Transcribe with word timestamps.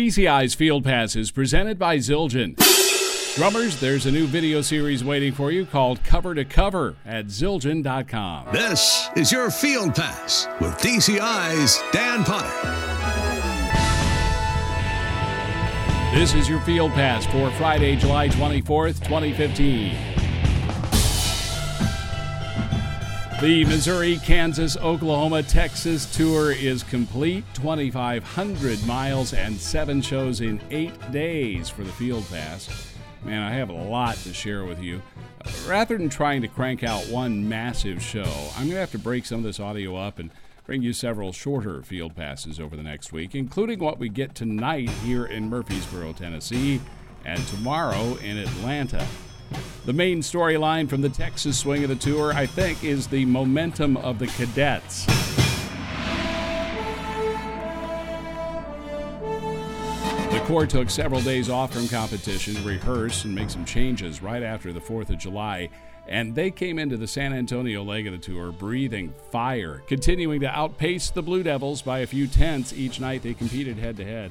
DCI's 0.00 0.54
Field 0.54 0.82
Pass 0.82 1.14
is 1.14 1.30
presented 1.30 1.78
by 1.78 1.98
Zildjian. 1.98 2.56
Drummers, 3.36 3.78
there's 3.80 4.06
a 4.06 4.10
new 4.10 4.26
video 4.26 4.62
series 4.62 5.04
waiting 5.04 5.30
for 5.30 5.52
you 5.52 5.66
called 5.66 6.02
Cover 6.04 6.34
to 6.34 6.42
Cover 6.46 6.96
at 7.04 7.26
Zildjian.com. 7.26 8.46
This 8.50 9.10
is 9.14 9.30
your 9.30 9.50
Field 9.50 9.94
Pass 9.94 10.48
with 10.58 10.72
DCI's 10.78 11.82
Dan 11.92 12.24
Potter. 12.24 12.48
This 16.18 16.32
is 16.32 16.48
your 16.48 16.60
Field 16.60 16.92
Pass 16.92 17.26
for 17.26 17.50
Friday, 17.58 17.94
July 17.96 18.28
24th, 18.28 19.04
2015. 19.04 20.19
The 23.40 23.64
Missouri, 23.64 24.18
Kansas, 24.18 24.76
Oklahoma, 24.76 25.42
Texas 25.42 26.04
tour 26.14 26.52
is 26.52 26.82
complete. 26.82 27.42
2,500 27.54 28.86
miles 28.86 29.32
and 29.32 29.58
seven 29.58 30.02
shows 30.02 30.42
in 30.42 30.60
eight 30.70 30.92
days 31.10 31.70
for 31.70 31.82
the 31.82 31.92
Field 31.92 32.28
Pass. 32.28 32.92
Man, 33.24 33.42
I 33.42 33.54
have 33.54 33.70
a 33.70 33.72
lot 33.72 34.16
to 34.16 34.34
share 34.34 34.66
with 34.66 34.82
you. 34.82 35.00
Rather 35.66 35.96
than 35.96 36.10
trying 36.10 36.42
to 36.42 36.48
crank 36.48 36.84
out 36.84 37.08
one 37.08 37.48
massive 37.48 38.02
show, 38.02 38.30
I'm 38.56 38.64
going 38.64 38.72
to 38.72 38.80
have 38.80 38.92
to 38.92 38.98
break 38.98 39.24
some 39.24 39.38
of 39.38 39.44
this 39.44 39.58
audio 39.58 39.96
up 39.96 40.18
and 40.18 40.30
bring 40.66 40.82
you 40.82 40.92
several 40.92 41.32
shorter 41.32 41.82
field 41.82 42.14
passes 42.14 42.60
over 42.60 42.76
the 42.76 42.82
next 42.82 43.10
week, 43.10 43.34
including 43.34 43.78
what 43.78 43.98
we 43.98 44.10
get 44.10 44.34
tonight 44.34 44.90
here 44.90 45.24
in 45.24 45.48
Murfreesboro, 45.48 46.12
Tennessee, 46.12 46.78
and 47.24 47.42
tomorrow 47.48 48.16
in 48.16 48.36
Atlanta. 48.36 49.06
The 49.84 49.92
main 49.92 50.20
storyline 50.20 50.88
from 50.88 51.00
the 51.00 51.08
Texas 51.08 51.58
swing 51.58 51.82
of 51.82 51.88
the 51.88 51.96
tour, 51.96 52.32
I 52.32 52.46
think, 52.46 52.84
is 52.84 53.06
the 53.06 53.24
momentum 53.24 53.96
of 53.96 54.18
the 54.18 54.26
cadets. 54.26 55.06
The 60.30 60.40
Corps 60.46 60.66
took 60.66 60.90
several 60.90 61.20
days 61.20 61.50
off 61.50 61.72
from 61.72 61.88
competition 61.88 62.54
to 62.54 62.62
rehearse 62.62 63.24
and 63.24 63.34
make 63.34 63.50
some 63.50 63.64
changes 63.64 64.22
right 64.22 64.42
after 64.42 64.72
the 64.72 64.80
4th 64.80 65.10
of 65.10 65.18
July, 65.18 65.70
and 66.06 66.34
they 66.34 66.50
came 66.50 66.78
into 66.78 66.96
the 66.96 67.08
San 67.08 67.32
Antonio 67.32 67.82
leg 67.82 68.06
of 68.06 68.12
the 68.12 68.18
tour 68.18 68.52
breathing 68.52 69.12
fire, 69.32 69.82
continuing 69.88 70.40
to 70.40 70.48
outpace 70.48 71.10
the 71.10 71.22
Blue 71.22 71.42
Devils 71.42 71.82
by 71.82 72.00
a 72.00 72.06
few 72.06 72.26
tenths 72.26 72.72
each 72.72 73.00
night 73.00 73.22
they 73.22 73.34
competed 73.34 73.78
head 73.78 73.96
to 73.96 74.04
head. 74.04 74.30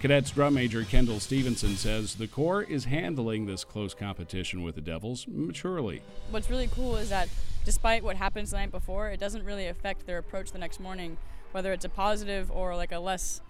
Cadets 0.00 0.30
drum 0.30 0.54
major 0.54 0.82
Kendall 0.82 1.20
Stevenson 1.20 1.76
says 1.76 2.14
the 2.14 2.26
Corps 2.26 2.62
is 2.62 2.86
handling 2.86 3.44
this 3.44 3.64
close 3.64 3.92
competition 3.92 4.62
with 4.62 4.74
the 4.74 4.80
Devils 4.80 5.26
maturely. 5.28 6.00
What's 6.30 6.48
really 6.48 6.68
cool 6.68 6.96
is 6.96 7.10
that 7.10 7.28
despite 7.66 8.02
what 8.02 8.16
happens 8.16 8.50
the 8.50 8.56
night 8.56 8.70
before, 8.70 9.10
it 9.10 9.20
doesn't 9.20 9.44
really 9.44 9.66
affect 9.66 10.06
their 10.06 10.16
approach 10.16 10.52
the 10.52 10.58
next 10.58 10.80
morning, 10.80 11.18
whether 11.52 11.70
it's 11.74 11.84
a 11.84 11.90
positive 11.90 12.50
or 12.50 12.74
like 12.76 12.92
a 12.92 12.98
less 12.98 13.42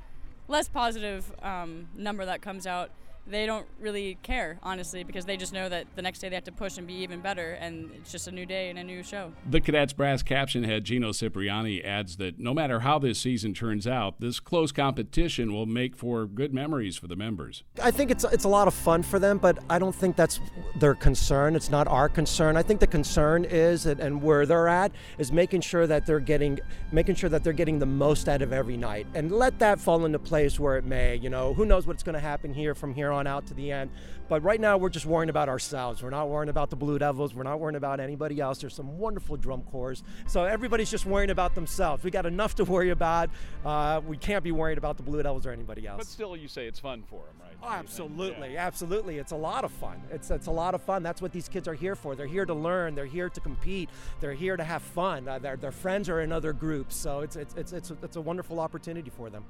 less 0.49 0.69
positive 0.69 1.33
um, 1.41 1.87
number 1.95 2.27
that 2.27 2.43
comes 2.43 2.67
out, 2.67 2.91
they 3.27 3.47
don't 3.47 3.67
really 3.79 4.19
care, 4.23 4.59
honestly, 4.63 5.05
because 5.05 5.25
they 5.25 5.37
just 5.37 5.53
know 5.53 5.69
that 5.69 5.87
the 5.95 6.03
next 6.03 6.19
day 6.19 6.29
they 6.29 6.35
have 6.35 6.45
to 6.45 6.53
push 6.53 6.79
and 6.79 6.87
be 6.87 6.95
even 6.95 7.21
better, 7.21 7.53
and 7.53 7.91
it's 7.95 8.11
just 8.11 8.27
a 8.29 8.33
new 8.33 8.47
day 8.47 8.71
and 8.71 8.79
a 8.79 8.85
new 8.85 9.03
show. 9.03 9.33
The 9.49 9.61
Cadets 9.61 9.93
brass 9.93 10.23
caption 10.23 10.65
head 10.65 10.85
Gino 10.85 11.13
Cipriani 11.13 11.83
adds 11.83 12.17
that 12.17 12.39
no 12.39 12.53
matter 12.53 12.81
how 12.81 12.99
this 12.99 13.19
season 13.19 13.55
turns 13.55 13.87
out, 13.87 14.21
this 14.21 14.41
close 14.41 14.73
competition 14.73 15.53
will 15.53 15.67
make 15.67 15.97
for 15.97 16.27
good 16.27 16.53
memories 16.53 16.97
for 16.97 17.07
the 17.07 17.17
members. 17.17 17.63
I 17.83 17.91
think 17.91 18.11
it's 18.11 18.25
it's 18.25 18.45
a 18.45 18.49
lot 18.49 18.69
of 18.69 18.75
fun 18.75 19.03
for 19.03 19.19
them, 19.19 19.39
but 19.39 19.59
I 19.69 19.79
don't 19.79 19.95
think 19.95 20.17
that's 20.17 20.41
their 20.77 20.95
concern. 20.95 21.55
It's 21.55 21.71
not 21.71 21.87
our 21.89 22.09
concern. 22.09 22.57
I 22.57 22.63
think 22.63 22.81
the 22.81 22.87
concern 22.87 23.45
is 23.45 23.87
and, 23.87 24.01
and 24.01 24.23
where 24.23 24.47
they're 24.47 24.69
at 24.69 24.93
is 25.19 25.31
making 25.31 25.61
sure 25.61 25.87
that 25.87 26.07
they're 26.07 26.21
getting 26.21 26.59
making 26.93 27.15
sure 27.15 27.31
that 27.31 27.45
they're 27.45 27.53
getting 27.53 27.79
the 27.79 27.87
most 27.87 28.29
out 28.29 28.43
of 28.43 28.53
every 28.53 28.77
night, 28.77 29.07
and 29.15 29.31
let 29.31 29.59
that 29.59 29.79
fall 29.79 30.05
into 30.05 30.19
place 30.19 30.59
where 30.59 30.77
it 30.77 30.85
may. 30.85 31.17
You 31.17 31.31
know, 31.31 31.55
who 31.55 31.65
knows 31.65 31.87
what's 31.87 32.03
going 32.03 32.15
to 32.15 32.21
happen 32.21 32.53
here 32.53 32.75
from 32.75 32.95
here 32.95 33.10
on 33.13 33.27
out 33.27 33.47
to 33.47 33.55
the 33.55 33.73
end. 33.73 33.91
But 34.29 34.45
right 34.45 34.61
now, 34.61 34.79
we're 34.79 34.91
just 34.91 35.07
worrying 35.07 35.29
about 35.29 35.49
ourselves. 35.49 36.05
We're 36.05 36.11
not 36.11 36.29
worrying 36.29 36.51
about 36.51 36.71
the 36.71 36.77
Blue 36.77 37.01
Devils. 37.01 37.35
We're 37.35 37.43
not 37.43 37.59
worrying 37.59 37.75
about 37.75 37.99
anybody 37.99 38.41
else. 38.41 38.59
There's 38.59 38.75
some 38.75 38.97
wonderful 38.97 39.37
drum 39.37 39.63
corps. 39.63 39.97
So 40.29 40.45
everybody's 40.45 40.89
just 40.89 41.05
worrying 41.05 41.31
about 41.31 41.57
themselves. 41.57 42.05
We 42.05 42.13
got 42.13 42.27
enough 42.27 42.55
to 42.57 42.65
worry 42.65 42.91
about. 42.91 43.31
Uh, 43.65 44.01
we 44.07 44.17
can't 44.17 44.45
be 44.45 44.53
worried 44.53 44.79
about 44.79 44.97
the 44.97 45.03
Blue 45.03 45.21
Devils 45.21 45.47
or 45.47 45.51
anybody 45.51 45.85
else. 45.85 45.99
But 45.99 46.07
still, 46.07 46.37
you 46.37 46.47
say 46.47 46.69
it's 46.69 46.79
fun 46.79 47.03
for 47.03 47.25
them, 47.25 47.37
right? 47.41 47.57
Oh, 47.63 47.73
absolutely, 47.73 48.55
yeah. 48.55 48.67
absolutely. 48.67 49.19
It's 49.19 49.33
a 49.33 49.37
lot 49.37 49.65
of 49.65 49.73
fun. 49.73 50.01
It's 50.11 50.31
it's 50.31 50.47
a 50.47 50.53
lot 50.53 50.75
of 50.75 50.83
fun. 50.83 51.03
That's 51.03 51.21
what 51.21 51.33
these 51.33 51.49
kids 51.49 51.67
are 51.67 51.75
here 51.75 51.97
for. 51.97 52.15
They're 52.15 52.27
here 52.27 52.47
to 52.47 52.55
learn. 52.55 52.95
They're 52.95 53.07
here 53.07 53.29
to 53.29 53.41
compete. 53.41 53.91
They're 54.21 54.33
here 54.33 54.57
to 54.57 54.65
have 54.65 54.83
fun. 54.83 55.29
Uh, 55.29 55.39
their, 55.41 55.57
their 55.57 55.73
friends 55.73 56.09
are 56.09 56.21
in 56.21 56.31
other 56.31 56.53
groups, 56.53 56.97
so 56.97 57.21
it's 57.21 57.37
it's 57.37 57.55
it's 57.55 57.73
it's, 57.73 57.93
it's 58.03 58.17
a 58.17 58.21
wonderful 58.21 58.61
opportunity 58.61 59.11
for 59.11 59.29
them. 59.29 59.45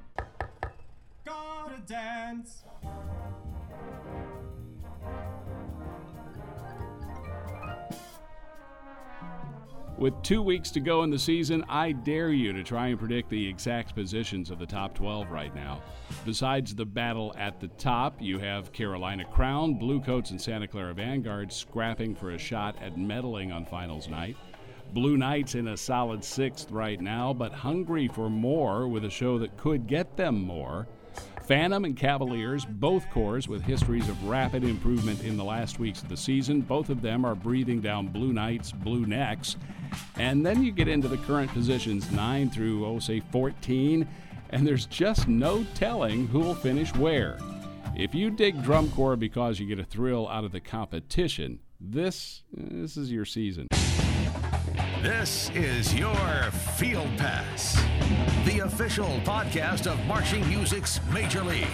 Gotta 1.23 1.81
dance. 1.85 2.63
With 10.01 10.23
two 10.23 10.41
weeks 10.41 10.71
to 10.71 10.79
go 10.79 11.03
in 11.03 11.11
the 11.11 11.19
season, 11.19 11.63
I 11.69 11.91
dare 11.91 12.31
you 12.31 12.53
to 12.53 12.63
try 12.63 12.87
and 12.87 12.97
predict 12.97 13.29
the 13.29 13.47
exact 13.47 13.93
positions 13.93 14.49
of 14.49 14.57
the 14.57 14.65
top 14.65 14.95
12 14.95 15.29
right 15.29 15.53
now. 15.53 15.83
Besides 16.25 16.73
the 16.73 16.87
battle 16.87 17.35
at 17.37 17.59
the 17.59 17.67
top, 17.67 18.15
you 18.19 18.39
have 18.39 18.71
Carolina 18.71 19.23
Crown, 19.25 19.75
Bluecoats, 19.75 20.31
and 20.31 20.41
Santa 20.41 20.67
Clara 20.67 20.95
Vanguard 20.95 21.53
scrapping 21.53 22.15
for 22.15 22.31
a 22.31 22.39
shot 22.39 22.75
at 22.81 22.95
medaling 22.95 23.53
on 23.53 23.63
finals 23.63 24.07
night. 24.07 24.37
Blue 24.91 25.17
Knights 25.17 25.53
in 25.53 25.67
a 25.67 25.77
solid 25.77 26.23
sixth 26.23 26.71
right 26.71 26.99
now, 26.99 27.31
but 27.31 27.53
hungry 27.53 28.07
for 28.07 28.27
more 28.27 28.87
with 28.87 29.05
a 29.05 29.09
show 29.11 29.37
that 29.37 29.55
could 29.55 29.85
get 29.85 30.17
them 30.17 30.41
more. 30.41 30.87
Phantom 31.47 31.83
and 31.85 31.97
Cavaliers, 31.97 32.65
both 32.65 33.09
corps 33.09 33.47
with 33.47 33.61
histories 33.61 34.07
of 34.07 34.23
rapid 34.25 34.63
improvement 34.63 35.23
in 35.23 35.37
the 35.37 35.43
last 35.43 35.79
weeks 35.79 36.01
of 36.01 36.09
the 36.09 36.15
season. 36.15 36.61
Both 36.61 36.89
of 36.89 37.01
them 37.01 37.25
are 37.25 37.35
breathing 37.35 37.81
down 37.81 38.07
Blue 38.07 38.31
Knights' 38.31 38.71
blue 38.71 39.05
necks. 39.05 39.57
And 40.15 40.45
then 40.45 40.63
you 40.63 40.71
get 40.71 40.87
into 40.87 41.07
the 41.07 41.17
current 41.17 41.51
positions 41.51 42.09
9 42.11 42.49
through, 42.51 42.85
oh, 42.85 42.99
say, 42.99 43.19
14, 43.31 44.07
and 44.51 44.65
there's 44.65 44.85
just 44.85 45.27
no 45.27 45.65
telling 45.75 46.27
who 46.27 46.39
will 46.39 46.55
finish 46.55 46.95
where. 46.95 47.37
If 47.95 48.15
you 48.15 48.29
dig 48.29 48.63
drum 48.63 48.89
corps 48.91 49.17
because 49.17 49.59
you 49.59 49.65
get 49.65 49.79
a 49.79 49.83
thrill 49.83 50.27
out 50.29 50.45
of 50.45 50.51
the 50.51 50.61
competition, 50.61 51.59
this 51.79 52.43
this 52.53 52.95
is 52.95 53.11
your 53.11 53.25
season. 53.25 53.67
This 55.01 55.49
is 55.55 55.95
your 55.95 56.15
Field 56.77 57.09
Pass, 57.17 57.73
the 58.45 58.59
official 58.59 59.07
podcast 59.23 59.91
of 59.91 59.99
marching 60.05 60.47
music's 60.47 60.99
Major 61.11 61.43
League. 61.43 61.65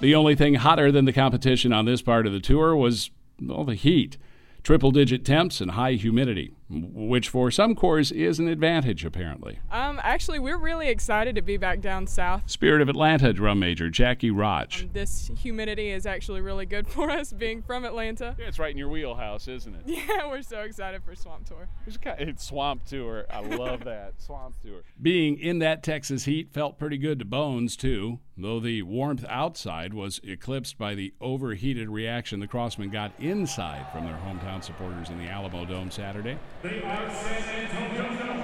The 0.00 0.12
only 0.16 0.34
thing 0.34 0.54
hotter 0.54 0.90
than 0.90 1.04
the 1.04 1.12
competition 1.12 1.72
on 1.72 1.84
this 1.84 2.02
part 2.02 2.26
of 2.26 2.32
the 2.32 2.40
tour 2.40 2.74
was, 2.74 3.12
well, 3.40 3.62
the 3.62 3.76
heat. 3.76 4.18
Triple 4.64 4.90
digit 4.90 5.24
temps 5.24 5.60
and 5.60 5.70
high 5.70 5.92
humidity, 5.92 6.50
which 6.70 7.28
for 7.28 7.50
some 7.50 7.74
corps 7.74 8.12
is 8.12 8.38
an 8.38 8.48
advantage, 8.48 9.04
apparently. 9.04 9.58
Um, 9.70 10.00
actually, 10.02 10.38
we're 10.38 10.58
really 10.58 10.88
excited 10.88 11.34
to 11.36 11.42
be 11.42 11.56
back 11.56 11.80
down 11.80 12.06
south. 12.06 12.48
Spirit 12.50 12.80
of 12.80 12.88
Atlanta 12.88 13.32
drum 13.32 13.58
major 13.58 13.90
Jackie 13.90 14.30
Roch. 14.30 14.82
Um, 14.82 14.90
this 14.92 15.30
humidity 15.38 15.90
is 15.90 16.06
actually 16.06 16.40
really 16.40 16.66
good 16.66 16.86
for 16.88 17.10
us, 17.10 17.32
being 17.32 17.62
from 17.62 17.84
Atlanta. 17.84 18.34
Yeah, 18.38 18.46
it's 18.46 18.58
right 18.58 18.70
in 18.70 18.78
your 18.78 18.88
wheelhouse, 18.88 19.48
isn't 19.48 19.74
it? 19.74 19.82
Yeah, 19.86 20.28
we're 20.28 20.42
so 20.42 20.60
excited 20.60 21.02
for 21.04 21.14
Swamp 21.14 21.46
Tour. 21.46 21.68
It's 21.86 22.44
Swamp 22.44 22.84
Tour. 22.84 23.26
I 23.30 23.40
love 23.56 23.84
that. 23.84 24.20
Swamp 24.20 24.56
Tour. 24.62 24.82
Being 25.00 25.38
in 25.38 25.58
that 25.60 25.82
Texas 25.82 26.24
heat 26.24 26.52
felt 26.52 26.78
pretty 26.78 26.98
good 26.98 27.18
to 27.18 27.24
Bones, 27.24 27.76
too, 27.76 28.20
though 28.36 28.60
the 28.60 28.82
warmth 28.82 29.24
outside 29.28 29.94
was 29.94 30.20
eclipsed 30.24 30.78
by 30.78 30.94
the 30.94 31.12
overheated 31.20 31.88
reaction 31.88 32.40
the 32.40 32.48
Crossmen 32.48 32.90
got 32.90 33.12
inside 33.18 33.86
from 33.92 34.04
their 34.04 34.18
hometown 34.26 34.62
supporters 34.62 35.10
in 35.10 35.18
the 35.18 35.28
Alamo 35.28 35.64
Dome 35.64 35.90
Saturday. 35.90 36.38
They 36.64 36.80
are 36.80 37.10
San 37.10 37.42
Antonio. 37.60 38.43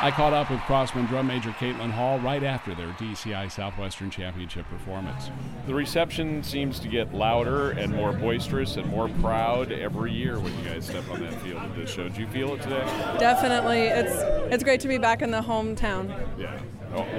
I 0.00 0.12
caught 0.12 0.32
up 0.32 0.48
with 0.48 0.60
Crossmen 0.60 1.08
drum 1.08 1.26
major 1.26 1.50
Caitlin 1.50 1.90
Hall 1.90 2.20
right 2.20 2.44
after 2.44 2.72
their 2.72 2.86
DCI 2.92 3.50
Southwestern 3.50 4.10
Championship 4.10 4.64
performance. 4.68 5.28
The 5.66 5.74
reception 5.74 6.44
seems 6.44 6.78
to 6.80 6.88
get 6.88 7.12
louder 7.12 7.72
and 7.72 7.92
more 7.92 8.12
boisterous 8.12 8.76
and 8.76 8.86
more 8.86 9.08
proud 9.20 9.72
every 9.72 10.12
year 10.12 10.38
when 10.38 10.56
you 10.56 10.64
guys 10.64 10.86
step 10.86 11.10
on 11.10 11.20
that 11.22 11.34
field 11.42 11.62
at 11.62 11.74
this 11.74 11.90
show. 11.90 12.08
Do 12.08 12.20
you 12.20 12.28
feel 12.28 12.54
it 12.54 12.62
today? 12.62 12.84
Definitely. 13.18 13.88
It's 13.88 14.12
it's 14.52 14.62
great 14.62 14.78
to 14.82 14.88
be 14.88 14.98
back 14.98 15.20
in 15.20 15.32
the 15.32 15.40
hometown. 15.40 16.08
Yeah. 16.38 16.60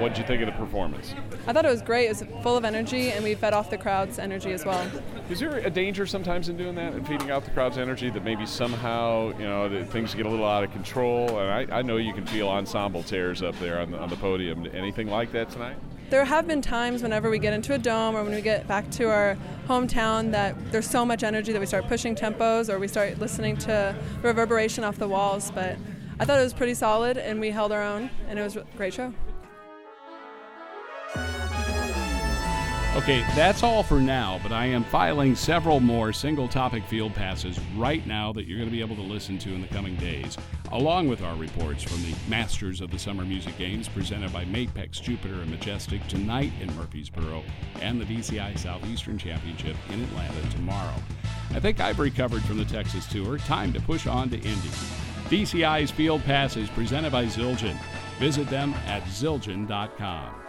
What 0.00 0.14
did 0.14 0.18
you 0.18 0.24
think 0.24 0.42
of 0.42 0.46
the 0.46 0.49
performance? 0.70 1.14
I 1.48 1.52
thought 1.52 1.64
it 1.64 1.70
was 1.70 1.82
great. 1.82 2.06
It 2.06 2.10
was 2.10 2.42
full 2.42 2.56
of 2.56 2.64
energy, 2.64 3.10
and 3.10 3.24
we 3.24 3.34
fed 3.34 3.52
off 3.52 3.70
the 3.70 3.78
crowd's 3.78 4.20
energy 4.20 4.52
as 4.52 4.64
well. 4.64 4.88
Is 5.28 5.40
there 5.40 5.56
a 5.56 5.70
danger 5.70 6.06
sometimes 6.06 6.48
in 6.48 6.56
doing 6.56 6.76
that 6.76 6.92
and 6.92 7.06
feeding 7.06 7.30
out 7.30 7.44
the 7.44 7.50
crowd's 7.50 7.76
energy 7.76 8.08
that 8.10 8.24
maybe 8.24 8.46
somehow 8.46 9.36
you 9.38 9.44
know 9.44 9.68
that 9.68 9.90
things 9.90 10.14
get 10.14 10.26
a 10.26 10.28
little 10.28 10.46
out 10.46 10.62
of 10.62 10.70
control? 10.70 11.40
And 11.40 11.72
I, 11.72 11.78
I 11.78 11.82
know 11.82 11.96
you 11.96 12.12
can 12.12 12.24
feel 12.24 12.48
ensemble 12.48 13.02
tears 13.02 13.42
up 13.42 13.58
there 13.58 13.80
on 13.80 13.90
the, 13.90 13.98
on 13.98 14.08
the 14.08 14.16
podium. 14.16 14.68
Anything 14.72 15.08
like 15.08 15.32
that 15.32 15.50
tonight? 15.50 15.76
there 16.10 16.24
have 16.24 16.48
been 16.48 16.60
times 16.60 17.04
whenever 17.04 17.30
we 17.30 17.38
get 17.38 17.52
into 17.52 17.72
a 17.72 17.78
dome 17.78 18.16
or 18.16 18.24
when 18.24 18.34
we 18.34 18.40
get 18.40 18.66
back 18.66 18.90
to 18.90 19.04
our 19.04 19.36
hometown 19.68 20.32
that 20.32 20.56
there's 20.72 20.90
so 20.90 21.06
much 21.06 21.22
energy 21.22 21.52
that 21.52 21.60
we 21.60 21.66
start 21.66 21.86
pushing 21.86 22.16
tempos 22.16 22.68
or 22.68 22.80
we 22.80 22.88
start 22.88 23.16
listening 23.20 23.56
to 23.56 23.94
reverberation 24.20 24.82
off 24.82 24.98
the 24.98 25.06
walls. 25.06 25.52
But 25.52 25.76
I 26.18 26.24
thought 26.24 26.40
it 26.40 26.42
was 26.42 26.52
pretty 26.52 26.74
solid 26.74 27.16
and 27.16 27.38
we 27.38 27.52
held 27.52 27.70
our 27.70 27.84
own 27.84 28.10
and 28.28 28.40
it 28.40 28.42
was 28.42 28.56
a 28.56 28.66
great 28.76 28.92
show. 28.92 29.14
Okay, 32.96 33.20
that's 33.36 33.62
all 33.62 33.84
for 33.84 34.00
now, 34.00 34.40
but 34.42 34.50
I 34.50 34.66
am 34.66 34.82
filing 34.82 35.36
several 35.36 35.78
more 35.78 36.12
single 36.12 36.48
topic 36.48 36.84
field 36.86 37.14
passes 37.14 37.56
right 37.76 38.04
now 38.04 38.32
that 38.32 38.48
you're 38.48 38.58
going 38.58 38.68
to 38.68 38.74
be 38.74 38.80
able 38.80 38.96
to 38.96 39.00
listen 39.02 39.38
to 39.38 39.54
in 39.54 39.62
the 39.62 39.68
coming 39.68 39.94
days, 39.94 40.36
along 40.72 41.06
with 41.06 41.22
our 41.22 41.36
reports 41.36 41.84
from 41.84 42.02
the 42.02 42.12
Masters 42.28 42.80
of 42.80 42.90
the 42.90 42.98
Summer 42.98 43.24
Music 43.24 43.56
Games 43.56 43.88
presented 43.88 44.32
by 44.32 44.44
Mapex 44.44 45.00
Jupiter 45.00 45.34
and 45.34 45.52
Majestic 45.52 46.04
tonight 46.08 46.52
in 46.60 46.66
Murfreesboro 46.76 47.44
and 47.80 48.00
the 48.00 48.04
DCI 48.04 48.58
Southeastern 48.58 49.18
Championship 49.18 49.76
in 49.90 50.02
Atlanta 50.02 50.50
tomorrow. 50.50 50.96
I 51.52 51.60
think 51.60 51.78
I've 51.78 52.00
recovered 52.00 52.42
from 52.42 52.58
the 52.58 52.64
Texas 52.64 53.06
tour. 53.06 53.38
Time 53.38 53.72
to 53.72 53.80
push 53.80 54.08
on 54.08 54.30
to 54.30 54.36
Indy. 54.36 54.68
DCI's 55.28 55.92
Field 55.92 56.24
Pass 56.24 56.56
is 56.56 56.68
presented 56.70 57.12
by 57.12 57.26
Zildjian. 57.26 57.78
Visit 58.18 58.48
them 58.48 58.74
at 58.88 59.04
zildjian.com. 59.04 60.39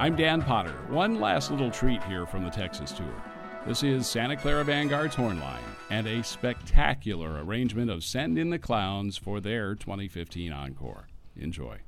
I'm 0.00 0.14
Dan 0.14 0.42
Potter. 0.42 0.76
One 0.90 1.18
last 1.18 1.50
little 1.50 1.72
treat 1.72 2.00
here 2.04 2.24
from 2.24 2.44
the 2.44 2.50
Texas 2.50 2.92
Tour. 2.92 3.20
This 3.66 3.82
is 3.82 4.06
Santa 4.06 4.36
Clara 4.36 4.62
Vanguard's 4.62 5.16
Hornline 5.16 5.58
and 5.90 6.06
a 6.06 6.22
spectacular 6.22 7.42
arrangement 7.44 7.90
of 7.90 8.04
Send 8.04 8.38
in 8.38 8.50
the 8.50 8.60
Clowns 8.60 9.16
for 9.16 9.40
their 9.40 9.74
2015 9.74 10.52
encore. 10.52 11.08
Enjoy. 11.34 11.78